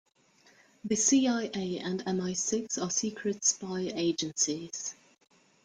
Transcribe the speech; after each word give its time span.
The 0.83 0.95
CIA 0.95 1.77
and 1.77 2.03
MI-Six 2.07 2.79
are 2.79 2.89
secret 2.89 3.43
spy 3.45 3.81
agencies. 3.81 4.95